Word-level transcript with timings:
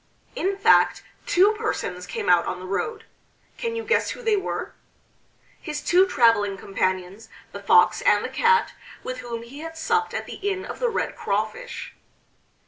In 0.35 0.57
fact, 0.57 1.03
two 1.27 1.51
persons 1.59 2.07
came 2.07 2.27
out 2.27 2.47
on 2.47 2.59
the 2.59 2.65
road. 2.65 3.05
Can 3.57 3.75
you 3.75 3.83
guess 3.83 4.09
who 4.09 4.23
they 4.23 4.35
were?... 4.35 4.73
His 5.61 5.79
two 5.81 6.07
traveling 6.07 6.57
companions, 6.57 7.29
the 7.51 7.61
Fox 7.61 8.01
and 8.01 8.25
the 8.25 8.29
Cat, 8.29 8.73
with 9.03 9.19
whom 9.19 9.43
he 9.43 9.59
had 9.59 9.77
supped 9.77 10.15
at 10.15 10.25
the 10.25 10.37
Inn 10.41 10.65
of 10.65 10.79
the 10.79 10.89
Red 10.89 11.15
Crawfish. 11.15 11.93